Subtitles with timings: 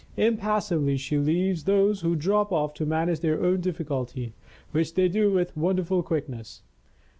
[0.17, 4.33] Impassively, she leaves those who drop off to manage their own difficulty,
[4.71, 6.63] which they do with wonderful quickness.